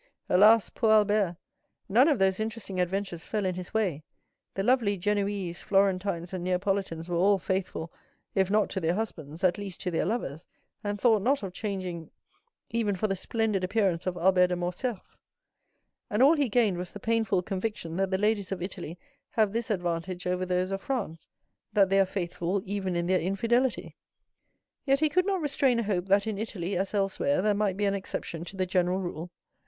Alas, 0.29 0.71
poor 0.71 0.91
Albert! 0.91 1.37
None 1.87 2.07
of 2.07 2.17
those 2.17 2.39
interesting 2.39 2.81
adventures 2.81 3.23
fell 3.23 3.45
in 3.45 3.53
his 3.53 3.71
way; 3.71 4.03
the 4.55 4.63
lovely 4.63 4.97
Genoese, 4.97 5.61
Florentines, 5.61 6.33
and 6.33 6.43
Neapolitans 6.43 7.07
were 7.07 7.17
all 7.17 7.37
faithful, 7.37 7.93
if 8.33 8.49
not 8.49 8.67
to 8.71 8.79
their 8.79 8.95
husbands, 8.95 9.43
at 9.43 9.59
least 9.59 9.79
to 9.81 9.91
their 9.91 10.05
lovers, 10.07 10.47
and 10.83 10.99
thought 10.99 11.21
not 11.21 11.43
of 11.43 11.53
changing 11.53 12.09
even 12.71 12.95
for 12.95 13.07
the 13.07 13.15
splendid 13.15 13.63
appearance 13.63 14.07
of 14.07 14.17
Albert 14.17 14.47
de 14.47 14.55
Morcerf; 14.55 15.15
and 16.09 16.23
all 16.23 16.35
he 16.35 16.49
gained 16.49 16.79
was 16.79 16.93
the 16.93 16.99
painful 16.99 17.43
conviction 17.43 17.95
that 17.97 18.09
the 18.09 18.17
ladies 18.17 18.51
of 18.51 18.59
Italy 18.63 18.97
have 19.29 19.53
this 19.53 19.69
advantage 19.69 20.25
over 20.25 20.47
those 20.47 20.71
of 20.71 20.81
France, 20.81 21.27
that 21.73 21.89
they 21.89 21.99
are 21.99 22.07
faithful 22.07 22.59
even 22.65 22.95
in 22.95 23.05
their 23.05 23.21
infidelity. 23.21 23.95
Yet 24.83 24.99
he 24.99 25.09
could 25.09 25.27
not 25.27 25.41
restrain 25.41 25.77
a 25.77 25.83
hope 25.83 26.07
that 26.07 26.25
in 26.25 26.39
Italy, 26.39 26.75
as 26.75 26.95
elsewhere, 26.95 27.43
there 27.43 27.53
might 27.53 27.77
be 27.77 27.85
an 27.85 27.93
exception 27.93 28.43
to 28.45 28.57
the 28.57 28.65
general 28.65 28.97
rule. 28.97 29.29